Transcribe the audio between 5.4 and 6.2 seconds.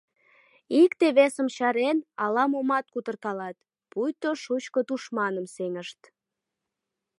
сеҥышт.